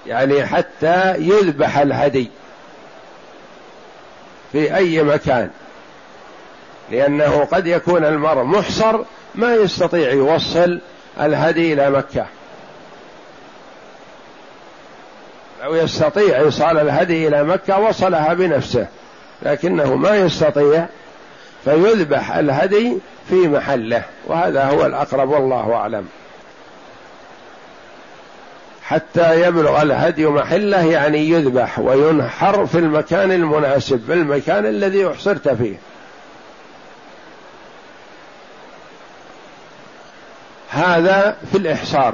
[0.09, 2.29] يعني حتى يذبح الهدي
[4.51, 5.49] في أي مكان
[6.91, 8.99] لأنه قد يكون المرء محصر
[9.35, 10.79] ما يستطيع يوصل
[11.19, 12.25] الهدي إلى مكة.
[15.63, 18.87] لو يستطيع ايصال الهدي إلى مكة وصلها بنفسه
[19.41, 20.85] لكنه ما يستطيع
[21.65, 22.97] فيذبح الهدي
[23.29, 26.07] في محله وهذا هو الأقرب والله أعلم.
[28.89, 35.75] حتى يبلغ الهدي محله يعني يذبح وينحر في المكان المناسب في المكان الذي أحصرت فيه.
[40.69, 42.13] هذا في الإحصار.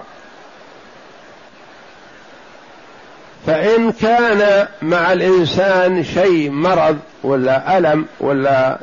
[3.48, 8.78] فإن كان مع الإنسان شيء مرض ولا ألم ولا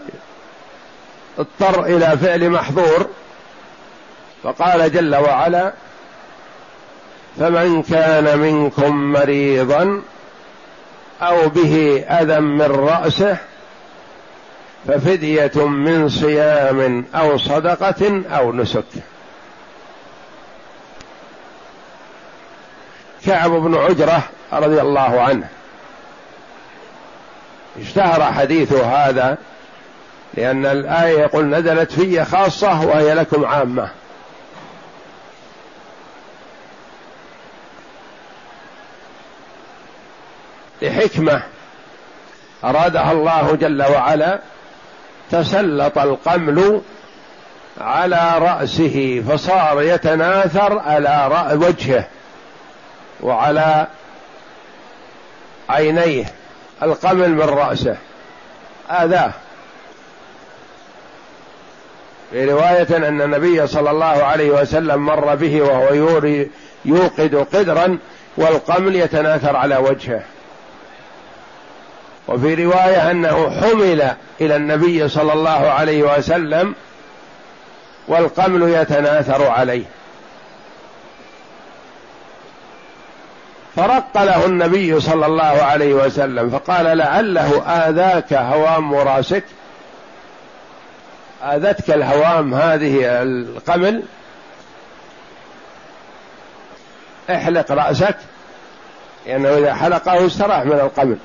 [1.38, 3.06] اضطر إلى فعل محظور
[4.42, 5.72] فقال جل وعلا
[7.38, 10.02] فمن كان منكم مريضا
[11.22, 13.36] أو به أذى من رأسه
[14.88, 18.84] ففدية من صيام أو صدقة أو نسك.
[23.26, 25.48] كعب بن عجرة رضي الله عنه.
[27.80, 29.38] اشتهر حديثه هذا
[30.34, 33.88] لأن الآية يقول نزلت في خاصة وهي لكم عامة.
[40.82, 41.42] لحكمة
[42.64, 44.38] أرادها الله جل وعلا
[45.30, 46.80] تسلط القمل
[47.80, 52.06] على رأسه فصار يتناثر على وجهه
[53.20, 53.86] وعلى
[55.68, 56.24] عينيه
[56.82, 57.96] القمل من رأسه.
[58.90, 59.32] آذاه
[62.30, 66.50] في رواية أن النبي صلى الله عليه وسلم مر به وهو يوري
[66.84, 67.98] يوقد قدرا
[68.36, 70.22] والقمل يتناثر على وجهه.
[72.28, 76.74] وفي رواية أنه حمل إلى النبي صلى الله عليه وسلم
[78.08, 79.84] والقمل يتناثر عليه.
[83.76, 89.44] فرق له النبي صلى الله عليه وسلم فقال لعله آذاك هوام راسك
[91.42, 94.02] آذتك الهوام هذه القمل؟
[97.30, 98.16] احلق رأسك
[99.26, 101.16] لأنه إذا حلقه استراح من القمل.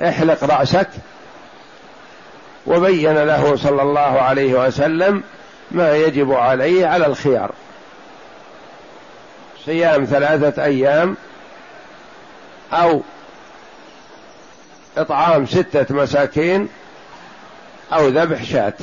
[0.00, 0.88] احلق رأسك
[2.66, 5.22] وبين له صلى الله عليه وسلم
[5.70, 7.52] ما يجب عليه على الخيار.
[9.64, 11.16] صيام ثلاثة أيام
[12.72, 13.02] أو
[14.96, 16.68] إطعام ستة مساكين
[17.92, 18.74] أو ذبح شاة.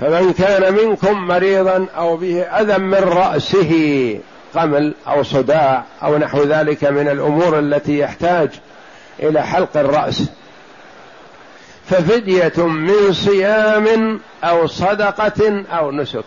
[0.00, 3.72] فمن كان منكم مريضا أو به أذى من رأسه
[4.54, 8.50] قمل أو صداع أو نحو ذلك من الأمور التي يحتاج
[9.20, 10.22] إلى حلق الرأس.
[11.90, 16.24] ففدية من صيام أو صدقة أو نسك.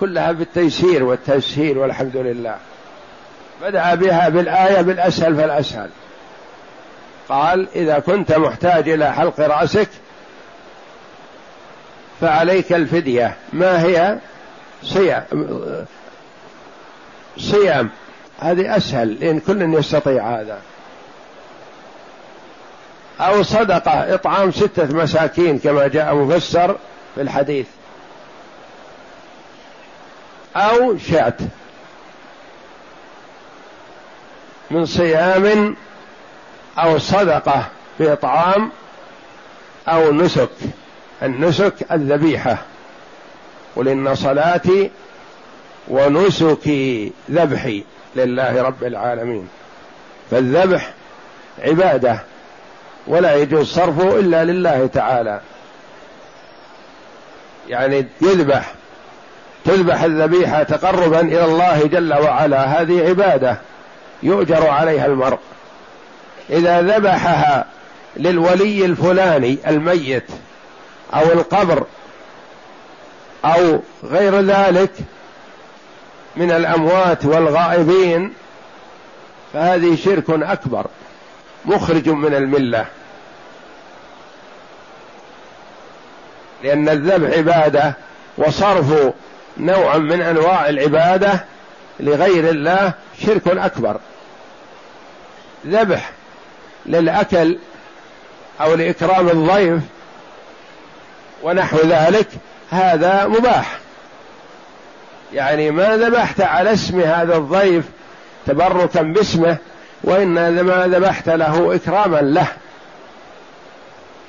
[0.00, 2.56] كلها بالتيسير والتسهيل والحمد لله.
[3.62, 5.90] بدأ بها بالآية بالأسهل فالأسهل.
[7.28, 9.88] قال إذا كنت محتاج إلى حلق رأسك
[12.20, 13.36] فعليك الفدية.
[13.52, 14.18] ما هي؟
[14.82, 15.24] صيام.
[17.38, 17.90] صيام.
[18.38, 20.58] هذه أسهل لأن كل يستطيع هذا.
[23.20, 26.76] أو صدقة إطعام ستة مساكين كما جاء مفسر
[27.14, 27.66] في الحديث.
[30.56, 31.34] أو شاة.
[34.70, 35.76] من صيام
[36.78, 37.66] أو صدقة
[38.00, 38.70] بإطعام
[39.88, 40.50] أو نسك.
[41.22, 42.58] النسك الذبيحة.
[43.76, 44.90] قل إن صلاتي
[45.88, 47.84] ونسكي ذبحي
[48.16, 49.48] لله رب العالمين.
[50.30, 50.92] فالذبح
[51.62, 52.20] عبادة
[53.06, 55.40] ولا يجوز صرفه إلا لله تعالى.
[57.68, 58.74] يعني يذبح
[59.64, 63.56] تذبح الذبيحة تقربا إلى الله جل وعلا هذه عبادة
[64.22, 65.38] يؤجر عليها المرء.
[66.50, 67.66] إذا ذبحها
[68.16, 70.24] للولي الفلاني الميت
[71.14, 71.84] أو القبر
[73.44, 74.90] أو غير ذلك
[76.36, 78.32] من الأموات والغائبين
[79.52, 80.86] فهذه شرك أكبر
[81.64, 82.86] مخرج من الملة.
[86.64, 87.94] لأن الذبح عبادة
[88.38, 89.12] وصرف
[89.56, 91.44] نوع من أنواع العبادة
[92.00, 92.92] لغير الله
[93.26, 94.00] شرك أكبر.
[95.66, 96.10] ذبح
[96.86, 97.58] للأكل
[98.60, 99.82] أو لإكرام الضيف
[101.42, 102.28] ونحو ذلك
[102.70, 103.78] هذا مباح.
[105.32, 107.84] يعني ما ذبحت على اسم هذا الضيف
[108.46, 109.56] تبركا باسمه
[110.04, 112.46] وإنما ذبحت له إكراما له.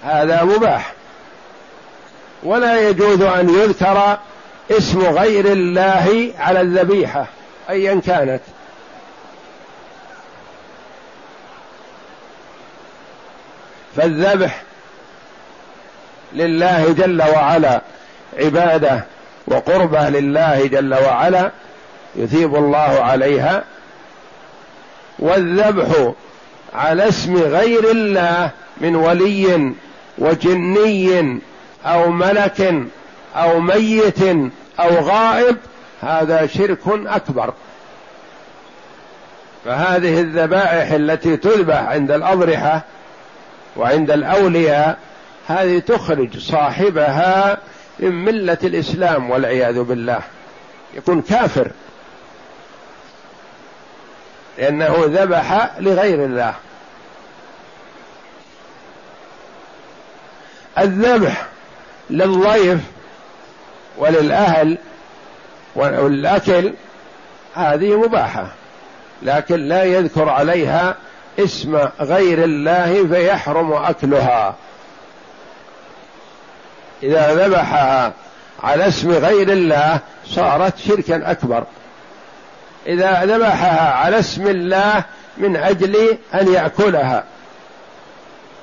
[0.04, 0.94] هذا مباح.
[2.44, 4.18] ولا يجوز أن يذكر
[4.72, 7.28] اسم غير الله على الذبيحة
[7.70, 8.42] أيا كانت.
[13.96, 14.62] فالذبح
[16.34, 17.82] لله جل وعلا
[18.40, 19.04] عبادة
[19.48, 21.52] وقربة لله جل وعلا
[22.16, 23.64] يثيب الله عليها
[25.20, 26.14] والذبح
[26.74, 29.74] على اسم غير الله من ولي
[30.18, 31.40] وجني
[31.86, 32.74] أو ملك
[33.36, 34.24] أو ميت
[34.80, 35.58] أو غائب
[36.02, 37.54] هذا شرك أكبر.
[39.66, 42.82] فهذه الذبائح التي تذبح عند الأضرحة
[43.78, 44.98] وعند الأولياء
[45.48, 47.58] هذه تخرج صاحبها
[48.00, 50.20] من ملة الإسلام والعياذ بالله.
[50.94, 51.72] يكون كافر.
[54.58, 56.54] لأنه ذبح لغير الله.
[60.78, 61.46] الذبح
[62.10, 62.80] للضيف
[63.98, 64.78] وللأهل
[65.76, 66.74] والأكل
[67.56, 68.48] هذه مباحة.
[69.22, 70.96] لكن لا يذكر عليها
[71.40, 74.56] اسم غير الله فيحرم أكلها.
[77.04, 78.14] إذا ذبحها
[78.64, 81.64] على اسم غير الله صارت شركا أكبر.
[82.88, 85.04] إذا ذبحها على اسم الله
[85.38, 87.24] من أجل أن يأكلها.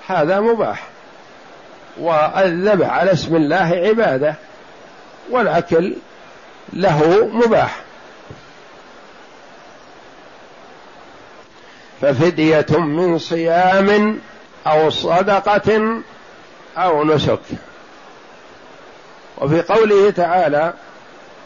[0.06, 0.86] هذا مباح.
[2.00, 4.34] والذبح على اسم الله عبادة.
[5.30, 5.96] والأكل
[6.72, 7.76] له مباح.
[12.00, 14.18] ففدية من صيام
[14.66, 16.00] أو صدقة
[16.76, 17.40] أو نسك.
[19.40, 20.72] وفي قوله تعالى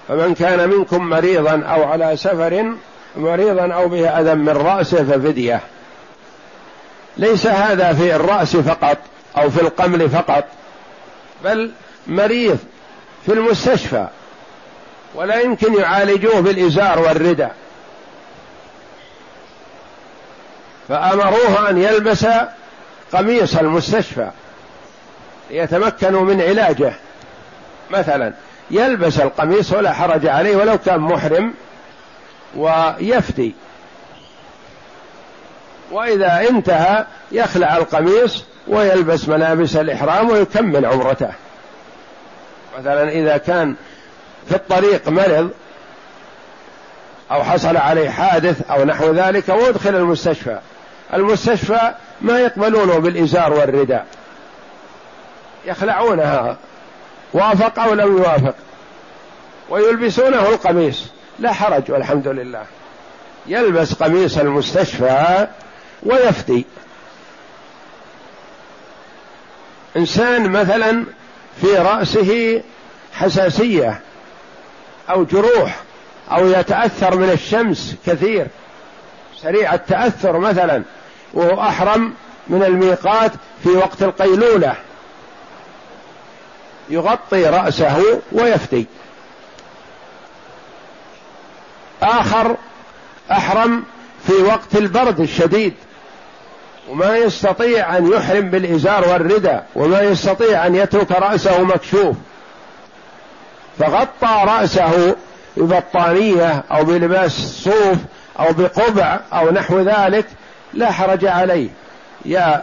[0.09, 2.75] فمن كان منكم مريضا أو على سفر
[3.17, 5.61] مريضا أو به أذى من راسه ففدية.
[7.17, 8.99] ليس هذا في الرأس فقط
[9.37, 10.45] أو في القمل فقط
[11.45, 11.73] بل
[12.07, 12.59] مريض
[13.27, 14.07] في المستشفى
[15.15, 17.49] ولا يمكن يعالجوه بالإزار والردى.
[20.89, 22.27] فأمروه أن يلبس
[23.13, 24.31] قميص المستشفى
[25.51, 26.93] ليتمكنوا من علاجه.
[27.91, 28.33] مثلا
[28.71, 31.55] يلبس القميص ولا حرج عليه ولو كان محرم
[32.57, 33.55] ويفدي
[35.91, 41.31] وإذا انتهى يخلع القميص ويلبس ملابس الإحرام ويكمل عمرته.
[42.79, 43.75] مثلا إذا كان
[44.49, 45.51] في الطريق مرض
[47.31, 50.59] أو حصل عليه حادث أو نحو ذلك وادخل المستشفى.
[51.15, 54.07] المستشفى ما يقبلونه بالإزار والرداء.
[55.67, 56.57] يخلعونها.
[57.35, 58.55] وافق أو لم يوافق.
[59.71, 61.05] ويلبسونه القميص.
[61.39, 62.65] لا حرج والحمد لله.
[63.47, 65.47] يلبس قميص المستشفى
[66.03, 66.67] ويفدي
[69.97, 71.05] إنسان مثلا
[71.61, 72.63] في رأسه
[73.13, 74.01] حساسية
[75.11, 75.77] أو جروح
[76.33, 78.47] أو يتأثر من الشمس كثير
[79.43, 80.83] سريع التأثر مثلا
[81.35, 82.15] وهو أحرم
[82.49, 83.33] من الميقات
[83.63, 84.75] في وقت القيلولة.
[86.89, 88.87] يغطي رأسه ويفتي.
[92.03, 92.57] آخر
[93.33, 93.85] أحرم
[94.27, 95.75] في وقت البرد الشديد.
[96.89, 102.17] وما يستطيع أن يحرم بالإزار والردى وما يستطيع أن يترك رأسه مكشوف.
[103.79, 105.17] فغطى رأسه
[105.57, 107.33] ببطانية أو بلباس
[107.65, 107.99] صوف
[108.41, 110.27] أو بقبع أو نحو ذلك
[110.75, 111.69] لا حرج عليه.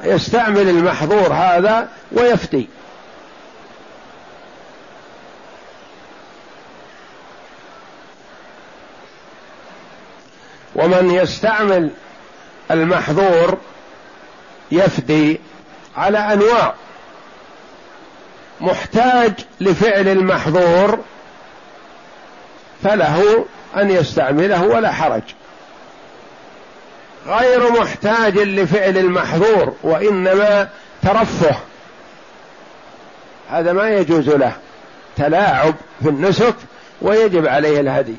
[0.03, 2.67] يستعمل المحظور هذا ويفتي.
[10.76, 11.89] ومن يستعمل
[12.72, 13.57] المحظور
[14.72, 15.39] يفدي
[15.97, 16.74] على أنواع.
[18.61, 20.99] محتاج لفعل المحظور
[22.84, 23.45] فله
[23.78, 25.22] أن يستعمله ولا حرج.
[27.28, 30.69] غير محتاج لفعل المحظور وإنما
[31.01, 31.55] ترفه.
[33.49, 34.53] هذا ما يجوز له
[35.17, 36.55] تلاعب في النسك
[37.01, 38.15] ويجب عليه الهدي.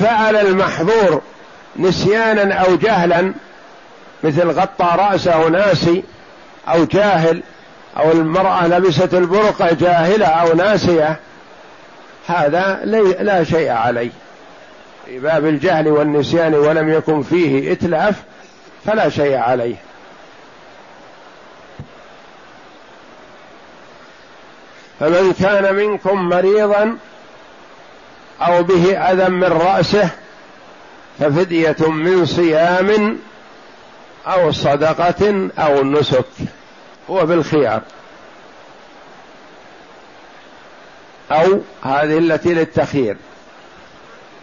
[0.00, 1.22] فعل المحظور
[1.76, 3.32] نسيانا أو جهلا
[4.24, 6.02] مثل غطى رأسه ناسي
[6.68, 7.42] أو جاهل
[7.96, 11.16] أو المرأة لبست البرقع جاهلة أو ناسية
[12.26, 12.80] هذا
[13.20, 14.10] لا شيء عليه.
[15.06, 18.14] في باب الجهل والنسيان ولم يكن فيه إتلاف
[18.86, 19.76] فلا شيء عليه.
[25.00, 26.96] فمن كان منكم مريضا
[28.46, 30.10] أو به أذى من رأسه
[31.18, 33.18] ففدية من صيام
[34.26, 36.24] أو صدقة أو نسك
[37.10, 37.82] هو بالخيار.
[41.30, 43.16] أو هذه التي للتخيير.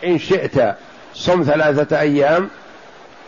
[0.03, 0.75] إن شئت
[1.13, 2.49] صم ثلاثة أيام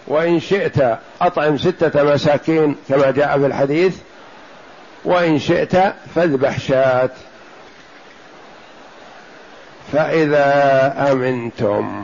[0.07, 3.97] وإن شئت أطعم ستة مساكين كما جاء في الحديث
[5.05, 5.77] وإن شئت
[6.15, 7.09] فاذبح شاة.
[9.91, 12.01] فإذا أمنتم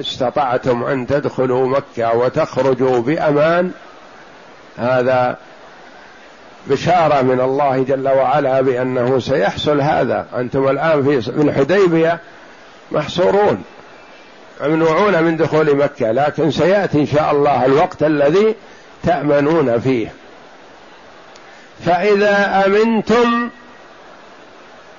[0.00, 3.70] استطعتم أن تدخلوا مكة وتخرجوا بأمان
[4.78, 5.36] هذا
[6.66, 10.26] بشارة من الله جل وعلا بأنه سيحصل هذا.
[10.36, 12.20] أنتم الآن في الحديبية
[12.92, 13.62] محصورون
[14.60, 18.54] ممنوعون من دخول مكة لكن سيأتي إن شاء الله الوقت الذي
[19.02, 20.12] تأمنون فيه.
[21.86, 23.50] فإذا أمنتم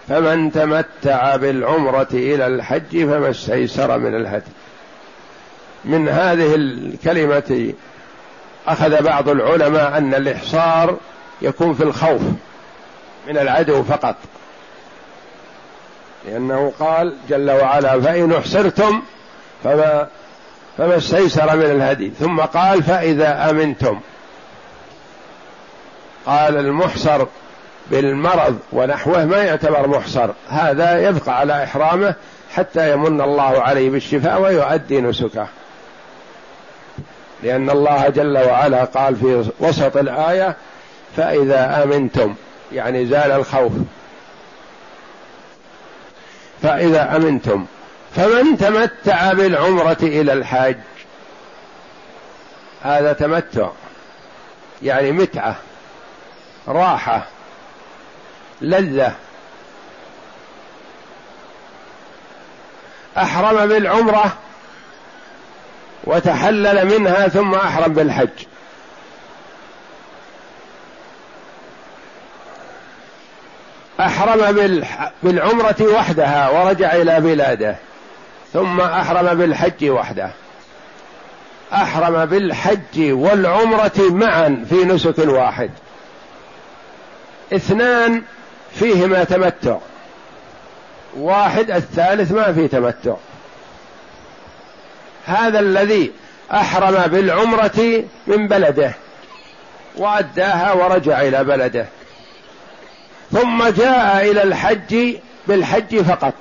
[0.10, 4.52] فمن تمتع بالعمرة إلى الحج فما استيسر من الهدي.
[5.86, 7.74] من هذه الكلمة
[8.68, 10.98] أخذ بعض العلماء أن الإحصار
[11.42, 12.22] يكون في الخوف
[13.28, 14.16] من العدو فقط.
[16.26, 19.02] لأنه قال جل وعلا فإن أحصرتم
[19.64, 20.08] فما
[20.78, 22.12] فما استيسر من الهدي.
[22.20, 24.00] ثم قال فإذا أمنتم.
[26.26, 27.26] قال المحصر
[27.92, 30.30] بالمرض ونحوه ما يعتبر محصر.
[30.48, 32.16] هذا يبقى على إحرامه
[32.54, 35.48] حتى يمن الله عليه بالشفاء ويؤدي نسكه.
[37.44, 40.56] لأن الله جل وعلا قال في وسط الآية
[41.18, 42.36] فإذا أمنتم
[42.72, 43.72] يعني زال الخوف.
[46.62, 47.66] فإذا أمنتم
[48.16, 50.78] فمن تمتع بالعمرة إلى الحج
[52.84, 53.70] هذا تمتع
[54.84, 55.56] يعني متعة
[56.68, 57.26] راحة.
[58.64, 59.14] لذة.
[63.18, 64.34] أحرم بالعمرة
[66.04, 68.30] وتحلل منها ثم أحرم بالحج.
[74.00, 74.56] أحرم
[75.24, 77.76] بالعمرة وحدها ورجع إلى بلاده
[78.54, 80.32] ثم أحرم بالحج وحده.
[81.74, 85.72] أحرم بالحج والعمرة معا في نسك واحد.
[87.54, 88.24] اثنان
[88.80, 89.78] فيهما تمتع.
[91.18, 93.14] واحد الثالث ما فيه تمتع.
[95.26, 96.12] هذا الذي
[96.52, 98.94] أحرم بالعمرة من بلده
[99.96, 101.86] وأداها ورجع إلى بلده.
[103.32, 105.16] ثم جاء إلى الحج
[105.48, 106.34] بالحج فقط.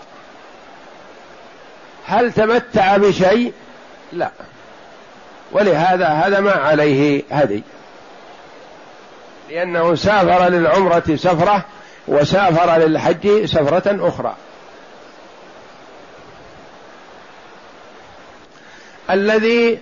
[2.07, 3.53] هل تمتع بشيء؟
[4.13, 4.31] لا.
[5.53, 7.63] ولهذا هذا ما عليه هدي.
[9.51, 11.65] لأنه سافر للعمرة سفرة
[12.09, 14.35] وسافر للحج سفرة أخرى.
[19.11, 19.79] الذي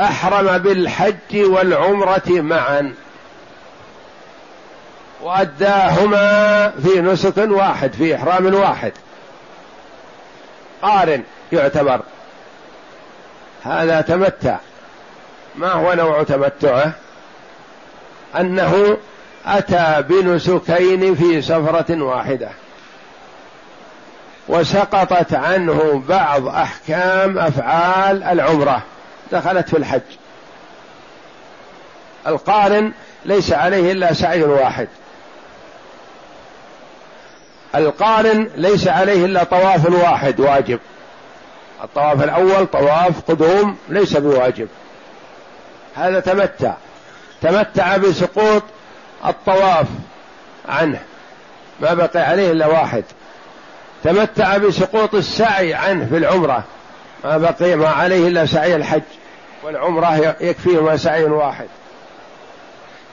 [0.00, 2.94] أحرم بالحج والعمرة معا.
[5.22, 8.92] وأداهما في نسك واحد في إحرام واحد.
[10.82, 12.00] قارن يعتبر.
[13.64, 14.56] هذا تمتع.
[15.56, 16.92] ما هو نوع تمتعه؟
[18.38, 18.96] أنه
[19.46, 22.48] أتى بنسكين في سفرة واحدة
[24.48, 28.82] وسقطت عنه بعض أحكام أفعال العمرة
[29.32, 30.00] دخلت في الحج.
[32.26, 32.92] القارن
[33.24, 34.88] ليس عليه إلا سعي واحد.
[37.74, 40.78] القارن ليس عليه إلا طواف واحد واجب.
[41.84, 44.68] الطواف الأول طواف قدوم ليس بواجب.
[45.96, 46.74] هذا تمتع.
[47.42, 48.62] تمتع بسقوط
[49.26, 49.86] الطواف
[50.68, 51.00] عنه
[51.80, 53.04] ما بقي عليه إلا واحد.
[54.04, 56.64] تمتع بسقوط السعي عنه في العمرة
[57.24, 59.02] ما بقي ما عليه إلا سعي الحج
[59.62, 61.66] والعمرة يكفيهما سعي واحد.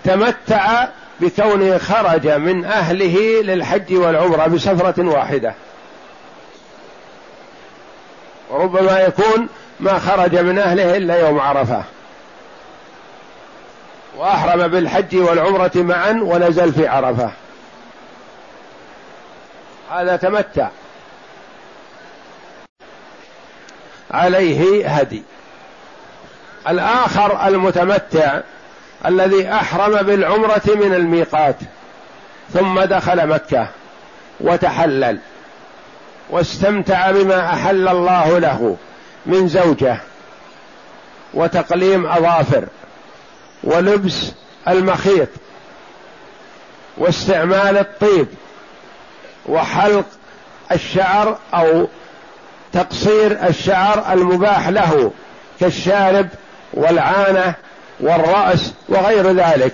[0.04, 0.88] تمتع
[1.20, 5.54] بكونه خرج من أهله للحج والعمرة بسفرة واحدة.
[8.50, 9.48] وربما يكون
[9.80, 11.84] ما خرج من أهله إلا يوم عرفة.
[14.18, 17.32] وأحرم بالحج والعمرة معا ونزل في عرفة.
[19.92, 20.70] هذا تمتع.
[24.12, 25.24] عليه هدي.
[26.68, 28.42] الآخر المتمتع
[29.06, 31.56] الذي أحرم بالعمرة من الميقات
[32.54, 33.68] ثم دخل مكة
[34.40, 35.20] وتحلل
[36.30, 38.78] واستمتع بما أحل الله له
[39.26, 39.98] من زوجة
[41.34, 42.66] وتقليم أظافر.
[43.64, 44.32] ولبس
[44.68, 45.30] المخيط
[46.98, 48.28] واستعمال الطيب
[49.46, 50.06] وحلق
[50.72, 51.88] الشعر أو
[52.74, 55.12] تقصير الشعر المباح له
[55.60, 56.28] كالشارب
[56.74, 57.54] والعانة
[58.00, 59.74] والرأس وغير ذلك.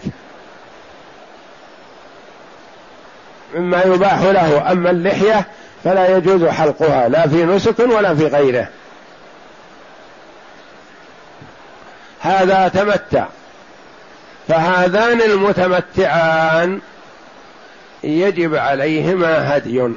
[3.56, 4.72] مما يباح له.
[4.72, 5.48] أما اللحية
[5.84, 7.10] فلا يجوز حلقها.
[7.10, 8.68] لا في نسك ولا في غيره.
[12.22, 13.26] هذا تمتع.
[14.50, 16.80] فهذان المتمتعان
[18.04, 19.90] يجب عليهما هدي.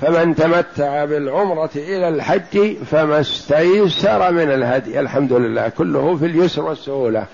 [0.00, 5.00] فمن تمتع بالعمرة إلى الحج فما استيسر من الهدي.
[5.00, 7.26] الحمد لله كله في اليسر والسهولة.